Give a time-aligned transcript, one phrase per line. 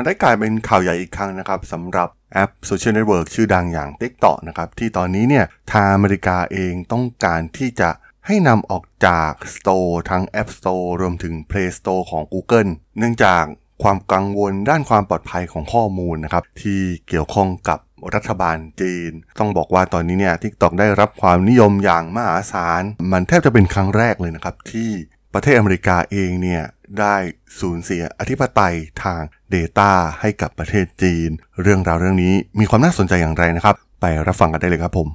[0.00, 7.90] มันได้กลายเป็นข่าวใหญ่อีกครั้งนะครับสำหรับแอป social network ชื่อดังอย่าง TikTok นะครับที่ตอนนี้เนี่ยทางอเมริกาเองต้องการที่จะ
[8.26, 13.44] ให้นำออกจาก Store ทั้ง App Store รวมถึง Play Store ของ Google เนื่องจาก
[13.82, 17.78] ความกังวลด้านความปลอดภัยของข้อมูลนะครับที่เกี่ยวข้องกับ
[18.14, 24.90] รัฐบาลจีน ต้องบอกว่าตอนนี้เนี่ย TikTok ได้รับความนิยมอย่างมหาศาล มันแทบจะเป็นครั้งแรกเลยนะครับที่
[25.34, 26.62] ประเทศอเมริกาเองเนี่ย
[27.00, 27.16] ได้
[27.60, 29.22] สูญเสียอธิปไตยทาง
[29.54, 31.30] Data ให้กับประเทศจีน
[31.62, 35.08] เรื่องราวเรื่องนี้มีความน่าสนใจอย่างไรนะครับ ไปรับฟังกันได้เลยครับผม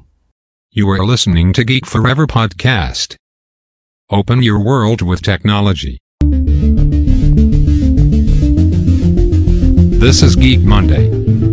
[0.79, 3.09] You are listening to Geek Forever podcast.
[4.09, 5.95] Open your world with technology.
[10.03, 11.52] This is Geek Monday.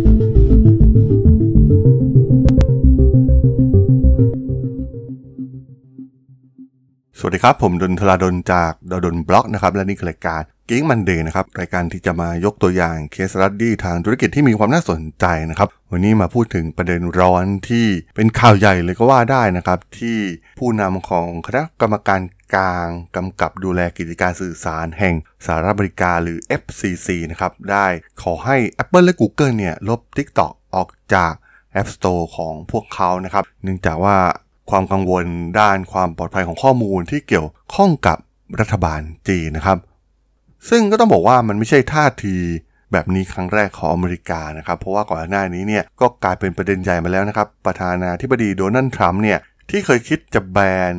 [7.23, 20.17] สวัสดีครับ ผมด็อกเตอร์ดนจากด็อกเตอร์ดนบล็อกนะครับ และนี่คือรายการ Geek Monday นะครับ รายการที่จะมายกตัวอย่าง case study ทางธุรกิจที่มีความน่าสนใจนะครับ วันนี้มาพูดถึงประเด็นร้อนที่เป็นข่าวใหญ่เลยก็ว่าได้นะครับ ที่
[20.59, 22.21] ผู้นำของคณะกรรมการ
[22.55, 27.87] กลางกำกับดูแลกิจการสื่อสารแห่งสหรัฐอเมริกาหรือ FCC นะครับได้
[28.21, 31.33] ขอให้ Apple และ Google เนี่ยลบ TikTok ออกจาก
[31.81, 34.17] App Store ของพวกเขานะครับเนื่องจากว่า
[34.71, 35.25] ความกังวล
[35.59, 38.17] ด้านความปลอดภัยของข้อมูลที่เกี่ยวข้องกับ
[38.59, 39.77] รัฐบาลจีนนะครับ
[40.69, 42.35] ซึ่งก็ต้องบอกว่ามันไม่ใช่ท่าที
[42.91, 50.57] แบบนี้ครั้งแรกของอเมริกานะครับ เพราะว่าก่อนหน้านี้เนี่ยก็กลายเป็นประเด็นใหญ่มาแล้วนะครับ ประธานาธิบดีโดนัลด์ทรัมป์เนี่ยที่เคยคิดจะแบ
[50.91, 50.93] น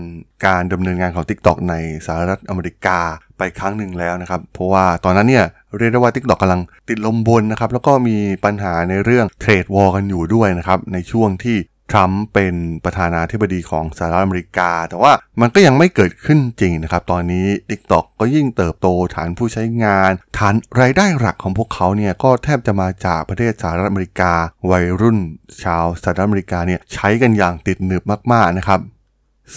[0.47, 1.75] การดำเนินงานของ TikTok ใน
[2.07, 2.98] สหรัฐอเมริกา
[3.39, 5.45] ไปครั้งหนึ่งแล้วนะครับ เพราะว่าตอนนั้นเนี่ย
[5.79, 11.57] เรียกได้ว่า TikTok กำลังติดลมบนนะครับ แล้วก็มีปัญหาในเรื่องเทรดวอลกันอยู่ด้วยนะครับ ในช่วงที่
[11.93, 12.55] ทรัมป์เป็น
[12.85, 24.33] ประธานาธิบดีของสหรัฐอเมริกา แต่ว่ามันก็ยังไม่เกิดขึ้นจริงนะครับ ตอนนี้ TikTok ก็ยิ่งเติบโตฐานผู้ใช้งาน ฐานรายได้หลักของพวกเขาเนี่ยก็แทบจะมาจากประเทศสหรัฐอเมริกา
[24.70, 25.19] วัยรุ่น
[25.65, 28.81] ชาวสหรัฐอเมริกาเนี่ยใช้กันอย่างติดหนึบมากๆนะครับ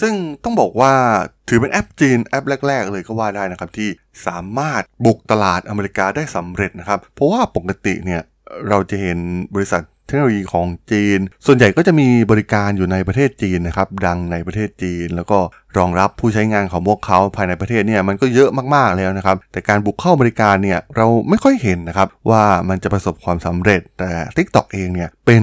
[0.00, 0.14] ซึ่ง
[0.44, 0.92] ต้องบอกว่า
[1.48, 3.88] ถือเป็นแอปจีนแอปแรก ๆ เลยก็ว่าได้นะครับ ที่
[4.26, 8.22] สามารถบุกตลาดอเมริกาได้สำเร็จนะครับ เพราะว่าปกติเนี่ย
[8.68, 9.18] เราจะเห็น
[9.54, 15.38] บริษัท เทคโนโลยีของจีน ส่วนใหญ่ก็จะมีบริการอยู่ในประเทศจีนนะครับ ดังในประเทศจีน แล้วก็
[15.78, 25.42] รองรับผู้ใช้งานของพวกเขาภายในประเทศเนี่ยมันก็เยอะมากๆแล้วนะครับ แต่การบุกเข้าบริการเนี่ยเราไม่ค่อยเห็นนะครับว่ามันจะประสบความสำเร็จ แต่ TikTok เองเนี่ยเป็น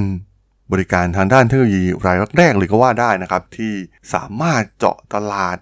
[0.71, 3.73] บริการทางด้านเทคโนโลยีรายแรกเลยก็ว่าได้นะครับ ที่
[4.13, 5.57] สามารถเจาะตลาด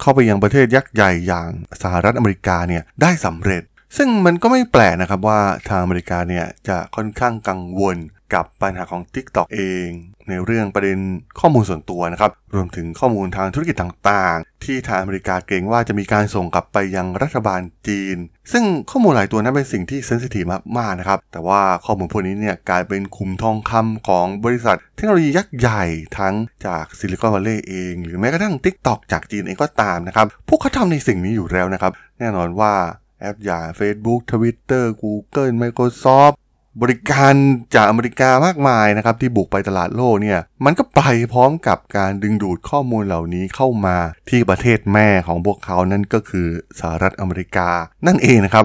[0.00, 1.48] เข้าไปยังประเทศยักษ์ใหญ่อย่าง
[1.82, 3.62] สหรัฐอเมริกาเนี่ยได้สำเร็จ
[3.96, 7.96] ซึ่งมันก็ไม่แปลกนะครับว่าทางอเมริกาเนี่ยจะค่อนข้างกังวล
[8.34, 9.88] กับปัญหาของ TikTok เอง
[10.28, 10.98] ในเรื่องประเด็น
[11.40, 18.16] ข้อมูลส่วนตัวนะครับ รวมถึงข้อมูลทางธุรกิจต่างๆ ที่ทางอเมริกาเกรงว่าจะมีการส่งกลับไปยังรัฐบาลจีน
[18.52, 20.44] ซึ่งข้อมูลหลายตัวนั้นเป็นสิ่งที่ sensitive
[20.78, 25.84] มากๆนะครับ แต่ว่าข้อมูลพวกนี้เนี่ยกลายเป็นขุมทองคำของบริษัท เทคโนโลยียักษ์ใหญ่
[26.18, 26.34] ทั้ง
[26.66, 32.74] จากซิลิคอนวัลเลย์เอง หรือแม้กระทั่ง TikTok จากจีนเองก็ตามนะครับ พวกเขาทำในสิ่งนี้อยู่แล้วนะครับ แน่นอนว่า
[33.20, 36.34] แอปอย่าง Facebook Twitter Google Microsoft
[36.82, 37.34] บริการ
[37.74, 41.00] จากอเมริกามากมายนะครับที่บุกไปตลาดโลกเนี่ยมันก็ไป
[41.32, 43.96] พร้อมกับการดึงดูดข้อมูลเหล่านี้เข้ามา
[44.28, 46.48] ที่ประเทศแม่ของพวกเขานั่นก็คือ
[46.80, 47.68] สหรัฐอเมริกา
[48.06, 48.64] นั่นเองนะครับ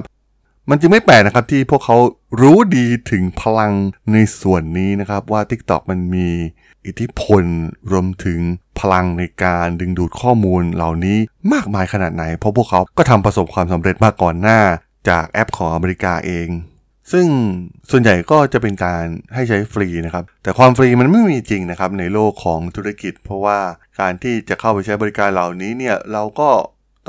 [0.69, 1.97] มันจึงไม่แปลกนะครับที่พวกเขา
[2.41, 3.73] รู้ดีถึงพลัง
[4.13, 6.29] ในส่วนนี้นะครับว่า TikTok มันมี
[6.85, 7.43] อิทธิพล
[7.91, 8.39] รวมถึง
[8.79, 11.17] พลังในการดึงดูดข้อมูลเหล่านี้
[11.53, 14.59] มากมายขนาดไหน เพราะพวกเขาก็ทำประสบความสำเร็จมาก่อนหน้า
[15.09, 16.47] จากแอปของอเมริกาเอง
[17.11, 17.27] ซึ่ง
[17.91, 23.59] ส่วนใหญ่ก็จะเป็นการให้ใช้ฟรีนะครับ แต่ความฟรีมันไม่มีจริงนะครับในโลกของธุรกิจ เพราะว่า
[23.99, 26.49] การที่จะเข้าไปใช้บริการเหล่านี้เนี่ยเราก็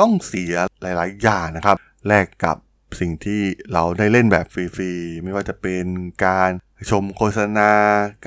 [0.01, 0.53] ต้องเสีย
[0.83, 1.77] หลาย ๆ อย่างนะครับ
[2.09, 2.57] แลกกับ
[3.01, 5.87] สิ่งที่เราได้เล่นแบบฟรีๆ ไม่ว่าจะเป็น
[6.27, 6.51] การ
[6.91, 7.73] ชมโฆษณา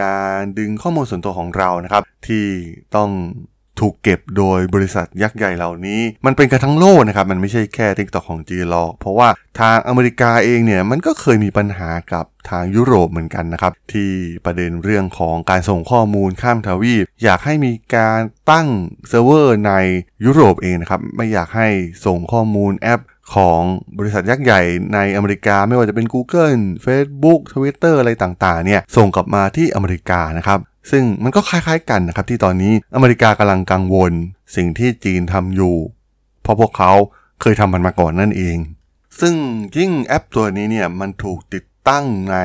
[0.04, 2.46] การดึงข้อมูลส่วนตัวของเรานะครับ ที่
[2.96, 3.10] ต้อง
[3.80, 9.30] ถูกเก็บโดยบริษัทยักษ์ใหญ่เหล่านี้ มันเป็นกันทั้งโลกนะครับ มันไม่ใช่แค่ TikTok ของจีนหรอก เพราะว่า
[9.60, 14.12] ทางอเมริกาเองเนี่ย มันก็เคยมีปัญหากับทางยุโรปเหมือนกันนะครับ ที่
[14.46, 18.20] ประเด็นเรื่องของการส่งข้อมูลข้ามทวีป อยากให้มีการ
[18.52, 18.68] ตั้ง
[19.10, 19.74] เซิร์ฟเวอร์ใน
[20.26, 21.68] ยุโรปเองนะครับ ไม่อยากให้
[22.06, 23.02] ส่งข้อมูลแอป
[23.34, 23.62] ของ
[23.98, 24.62] บริษัทยักษ์ใหญ่
[24.94, 26.56] ในอเมริกาไม่ว่าจะเป็น Google
[26.86, 30.60] Facebook Twitter อะไรต่างๆเนี่ยส่งกลับมาที่อเมริกานะครับ
[30.92, 34.12] ซึ่งมันก็คล้ายๆกันนะครับที่ตอนนี้อเมริกากำลังกังวล
[34.56, 35.75] สิ่งที่จีนทำอยู่
[36.42, 36.92] เพราะพวกเขา
[37.42, 38.58] เคยทำมันมาก่อนนั่นเอง
[39.20, 39.36] ซึ่ง
[39.78, 42.38] ยิ่งแอปตัวนี้เนี่ยมันถูกติดตั้งใน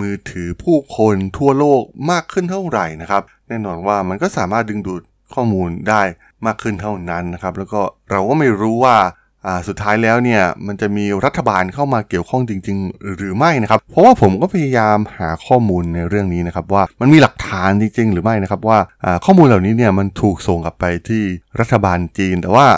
[0.00, 5.02] มือถือผู้คนทั่วโลกมากขึ้นเท่าไหร่นะครับ แน่นอนว่ามันก็สามารถดึงดูด
[5.34, 6.02] ข้อมูลได้
[6.46, 7.80] มากขึ้นเท่านั้นนะครับ แล้วก็
[8.10, 9.08] เราก็ไม่รู้ว่าอ่า
[9.68, 21.22] สุดท้ายแล้วเนี่ยมันจะมีรัฐบาลเข้ามาเกี่ยวข้องจริง ๆ หรือไม่นะครับ เพราะว่าผมก็พยายามหาข้อมูลในเรื่องนี้นะครับว่ามันมีหลักฐานจริง ๆ หรือไม่นะครับว่าอ่าข้อมูลเหล่านี้เนี่ยมันถูกส่งกลับไปที่
[21.60, 22.68] รัฐบาลจีน แต่ว่า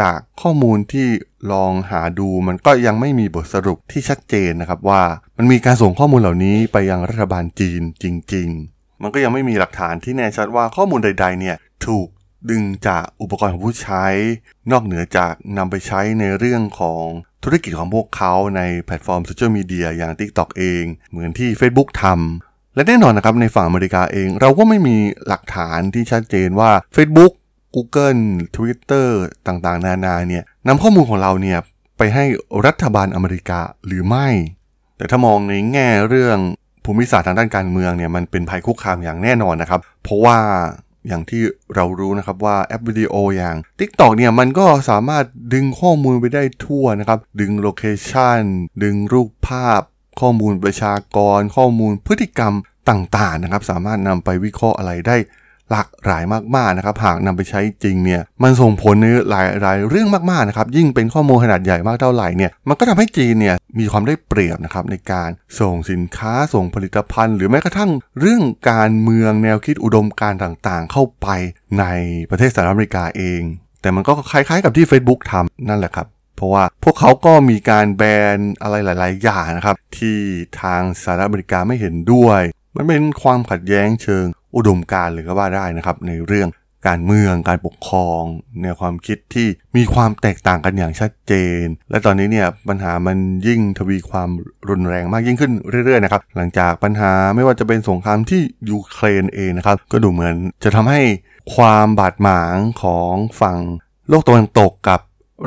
[0.00, 1.08] จากข้อมูลที่
[1.52, 5.02] ลองหาดูมันก็ยังไม่มีบทสรุปที่ชัดเจนนะครับว่า
[5.38, 8.04] มันมีการส่งข้อมูลเหล่านี้ไปยังรัฐบาลจีนจ
[8.34, 12.06] จริง ๆ มันก็ยังไม่มีหลักฐานที่แน่ชัดว่าข้อมูลใด ๆ เนี่ยถูก
[12.50, 14.04] ดึงจากอุปกรณ์ของผู้ใช้
[14.70, 17.04] นอกเหนือจากนำไปใช้ในเรื่องของ
[17.44, 24.96] ธุรกิจของพวกเขาใน platform social media อย่าง TikTok เอง เหมือนที่ Facebook ทำและแน่นอนนะครับในฝั่งอเมริกาเอง เราก็ไม่มี
[25.26, 27.32] หลักฐานที่ชัดเจนว่า Facebook
[27.74, 28.22] Google
[28.56, 29.08] Twitter
[29.46, 31.58] ต่างๆ นานาเนี่ยนำข้อมูลของเราเนี่ย
[31.98, 32.24] ไปให้
[32.66, 34.28] รัฐบาลอเมริกาหรือไม่
[34.96, 36.38] แต่ถ้ามองในแง่เรื่อง
[36.84, 40.38] ภูมิศาสตร์ทางด้านการเมืองเนี่ยมันเป็นภัยคุกคามอย่างแน่นอนนะครับ เพราะว่า
[41.08, 41.42] อย่างที่
[41.74, 48.40] เรารู้นะครับว่าแอปวิดีโออย่าง TikTok เนี่ยมันก็สามารถดึงข้อมูลไปได้ทั่วนะครับ ดึง location
[48.82, 49.80] ดึงรูปภาพ
[50.20, 52.54] ข้อมูลประชากร ข้อมูลพฤติกรรม
[52.90, 55.16] ต่างๆนะครับ สามารถนำไปวิเคราะห์อะไรได้
[55.72, 56.22] หลากหลาย
[56.56, 65.30] มากๆนะครับหากนำไปใช้จริงเนี่ยมันส่งผลในหลายหลายเรื่องมากๆนะครับยิ่งเป็นข้อมูลขนาดใหญ่มากเท่าไหร่เนี่ยมันก็ทำให้จีนเนี่ยมีความได้เปรียบนะครับในการ
[65.60, 67.90] ส่งสินค้าส่งผลิตภัณฑ์ หรือแม้กระทั่ง
[68.20, 71.28] เรื่องการเมืองแนวคิดอุดมการต่างๆ เข้าไป
[71.78, 71.84] ใน
[72.30, 73.42] ประเทศสหรัฐอเมริกาเอง
[73.82, 78.02] แต่มันก็คล้ายๆกับที่ Facebook ทำนั่นแหละครับเพราะว่าพวกเขาก็มีการแบ
[78.36, 80.18] นอะไรหลาย ๆ อย่างนะครับ ที่
[80.60, 82.40] ทางสหรัฐอเมริกาไม่เห็นด้วย
[82.76, 84.26] มันเป็นความขัดแย้งเชิง
[84.56, 86.48] อุดมการณ์เลยก็ว่าได้นะครับ ในเรื่อง
[86.88, 88.22] การเมืองการปกครอง
[88.62, 91.32] แนวความคิดที่มีความแตกต่างกันอย่างชัดเจ
[91.62, 94.30] น และตอนนี้เนี่ยปัญหามันยิ่งทวีความ
[94.68, 95.52] รุนแรงมากยิ่งขึ้น
[95.86, 100.34] เรื่อยๆนะครับหลังจากปัญหาไม่ว่าจะเป็นสงครามที่ยูเครนเองนะครับ ก็ดูเหมือน
[100.64, 101.00] จะทำให้
[101.54, 103.58] ความบาดหมางของฝั่ง
[104.08, 105.00] โลกตะวันตกกับ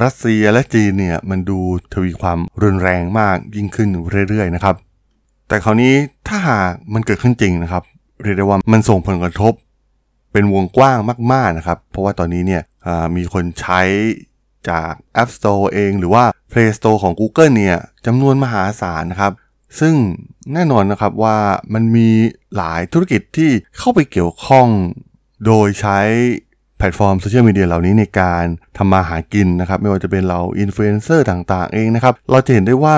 [0.03, 1.59] รัสเซียและจีนเนี่ยมันดู
[1.93, 3.89] ทวีความรุนแรงมากยิ่งขึ้น
[4.29, 4.75] เรื่อยๆนะครับ
[5.47, 5.93] แต่คราวนี้
[6.27, 7.83] ถ้าหากมันเกิดขึ้นจริงนะครับ
[8.23, 9.53] เรียกได้ว่ามันส่งผลกระทบ
[10.31, 10.97] เป็นวงกว้าง
[11.33, 12.61] มากๆนะครับ เพราะว่าตอนนี้เนี่ย
[13.15, 13.81] มีคนใช้
[14.69, 14.91] จาก
[15.21, 19.31] App Store เองหรือว่า Play Store ของ Google เนี่ยจำนวนมหาศาลนะครับ
[19.79, 19.93] ซึ่ง
[20.53, 21.37] แน่นอนนะครับว่า
[21.73, 22.09] มันมี
[22.55, 24.67] หลายธุรกิจที่เข้าไปเกี่ยวข้อง
[25.45, 25.99] โดยใช้
[26.77, 28.43] แพลตฟอร์มโซเชียลมีเดียเหล่านี้ในการ
[28.77, 32.97] ทำมาหากินนะครับ ไม่ว่าจะเป็นเราอินฟลูเอนเซอร์ต่างๆเองนะครับ เราจะเห็นได้ว่า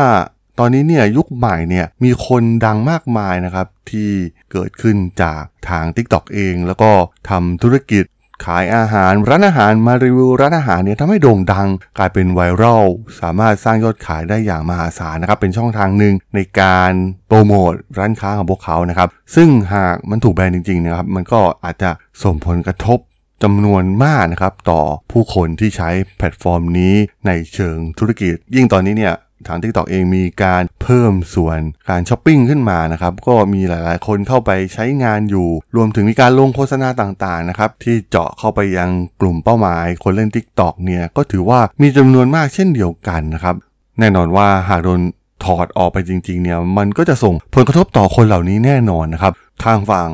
[0.60, 4.10] ตอนนี้เนี่ยยุคใหม่เนี่ยมีคนดังมากมายนะครับที่
[4.52, 6.92] เกิดขึ้นจากทาง TikTok เอง แล้วก็
[7.30, 8.06] ทำธุรกิจ
[8.46, 11.68] ขายอาหารร้านอาหารมารีวิวร้านอาหารเนี่ยทำให้โด่งดัง
[11.98, 12.86] กลายเป็นไวรัล
[13.22, 16.94] สามารถสร้างยอดขายได้อย่างมหาศาลนะครับ เป็นช่องทางหนึ่งในการ
[17.28, 21.90] โปรโมทร้านค้าของพวกเขานะครับ ซึ่งหากมันถูกแบนจริงๆนะครับมันก็อาจจะ
[22.24, 23.00] ส่งผลกระทบ
[23.44, 24.82] จำนวนมากนะครับ ต่อ
[25.12, 26.94] ผู้คนที่ใช้แพลตฟอร์มนี้
[27.28, 29.16] ในเชิงธุรกิจ ยิ่งตอนนี้เนี่ย
[29.48, 38.90] ทาง TikTok เองมีการเพิ่มส่วนการช้อปปิ้งขึ้นมานะครับ ก็มีหลายๆ คนเข้าไปใช้งานอยู่ รวมถึงมีการลงโฆษณาต่างๆนะครับที่เจาะเข้าไปยัง
[39.22, 43.56] กลุ่มเป้าหมาย คนเล่น TikTok เนี่ยก็ถือว่ามีจำนวนมากเช่นเดียวกันนะครับ
[44.00, 45.02] แน่นอนว่าหากโดน
[45.44, 50.12] ถอดออกไปจริงๆเนี่ยมันก็จะส่งผลกระทบต่อคนเหล่านี้แน่นอนนะครับ ทางฝั่ง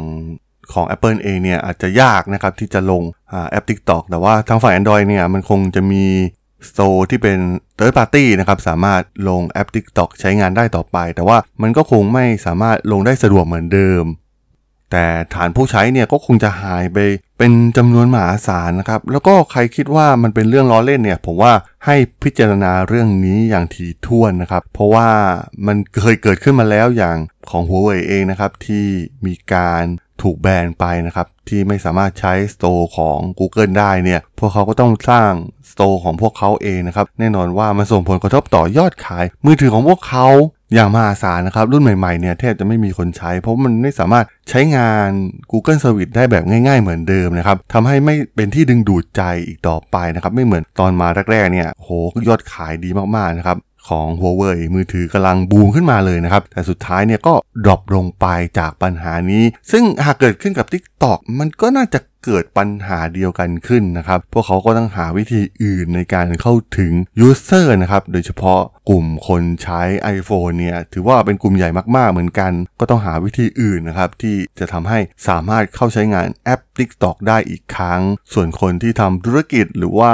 [0.74, 3.04] ของ Apple เองเนี่ยอาจจะยากนะครับที่จะลง
[3.50, 6.04] แอป TikTok แต่ว่าทางฝั่ง Android เนี่ยมันคงจะมี
[6.74, 7.40] โตร์ที่เป็น
[7.78, 14.06] third party นะครับ สามารถลงแอป TikTok ใช้งานได้ต่อไป แต่ว่ามันก็คงไม่สามารถลงได้สะดวกเหมือนเดิม
[14.92, 16.98] แต่ฐานผู้ใช้เนี่ยก็คงจะหายไป
[17.38, 21.54] เป็นจำนวนมหาศาลนะครับ แล้วก็ใครคิดว่ามันเป็นเรื่องล้อเล่นเนี่ย ผมว่า
[21.86, 25.10] ให้พิจารณาเรื่องนี้อย่างถี่ถ้วนนะครับ เพราะว่า
[25.68, 27.18] มันเคยเกิดขึ้นมาแล้วอย่าง
[27.52, 28.86] ของ Huawei เองนะครับที่
[29.26, 29.84] มีการ
[30.22, 35.32] ถูกแบนไปนะครับ ที่ไม่สามารถใช้สโตร์ของ Google ได้เนี่ย พวกเขาก็ต้องสร้าง
[35.74, 40.28] สโตร์ของพวกเขาเองนะครับ แน่นอนว่ามันส่งผลกระทบต่อยอดขาย มือถือของพวกเขา
[40.74, 45.10] อย่างมหาศาลนะครับ รุ่นใหม่ๆเนี่ยแทบจะไม่มีคนใช้ เพราะมันไม่สามารถใช้งาน
[45.52, 51.90] Google Service ได้แบบง่ายๆเหมือนเดิมนะครับทำให้ไม่เป็นที่ดึงดูดใจอีกต่อไปนะครับ ไม่เหมือนตอนมาแรกๆเนี่ยโห
[52.28, 53.58] ยอดขายดีมากๆนะครับ
[53.90, 58.26] ของ Huawei มือถือกำลังบูมขึ้นมาเลยนะครับ แต่สุดท้ายเนี่ยก็ดรอปลงไป
[58.60, 69.82] จากปัญหานี้ ซึ่งหากเกิดขึ้นกับ TikTok มันก็น่าจะ เกิดปัญหาเดียวกันขึ้นนะครับ พวกเขาก็ต้องหาวิธีอื่นในการเข้าถึง user นะครับ โดยเฉพาะกลุ่มคนใช้
[70.16, 78.02] iPhone เนี่ย ถือว่าเป็นกลุ่มใหญ่มากๆเหมือนกัน ก็ต้องหาวิธีอื่นนะครับ ที่จะทำให้สามารถเข้าใช้งานแอป TikTok ได้อีกครั้ง
[78.34, 80.14] ส่วนคนที่ทำธุรกิจหรือว่า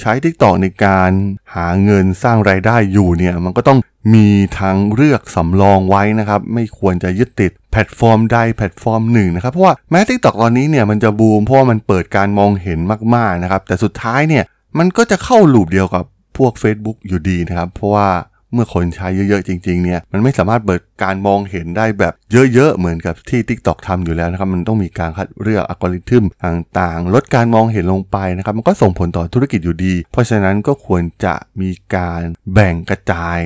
[0.00, 1.10] ใช้ TikTok ในการ
[1.54, 3.78] หาเงินสร้างไรายได้อยู่เนี่ยมันก็ต้อง
[4.14, 4.28] มี
[4.58, 12.78] ทางเลือกสำรองไว้นะครับ ไม่ควรจะยึดติดแพลตฟอร์มใดแพลตฟอร์มหนึ่งนะครับเพราะว่าแม้ TikTok ตอนนี้เนี่ยมันจะบูมเพราะมันเปิดการมองเห็น
[13.14, 14.44] มากๆนะครับแต่สุดท้ายเนี่ย
[14.78, 16.04] มันก็จะเข้า loop เดียวกับ
[16.36, 18.08] พวก Facebook อยู่ดีนะครับ เพราะว่า
[18.52, 22.14] เมื่อคนใช้เยอะๆจริงๆเนี่ยมันไม่สามารถเปิดการมองเห็นได้แบบ
[22.54, 33.38] เยอะๆเหมือนกับที่ TikTok ทำอยู่แล้วนะครับมันต้องมีการคัดเลือกอัลกอริทึมต่างๆ ลดการมองเห็นลงไปนะครับมันก็ส่งผลต่อธุรกิจอยู่ดี เพราะฉะนั้นก็ควรจะมีการแบ่งกระจาย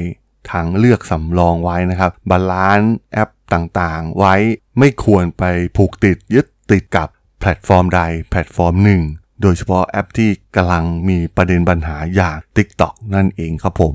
[0.50, 4.34] ทางเลือกสำรองไว้นะครับ balance แอปต่างๆ ไว้
[4.78, 5.44] ไม่ควรไป
[5.76, 7.08] ผูกติดยึดติดกับ
[7.40, 9.02] แพลตฟอร์มใดแพลตฟอร์มหนึ่ง
[9.42, 13.94] โดยเฉพาะแอปที่กำลังมีประเด็นปัญหาอย่าง TikTok นั่นเองครับผม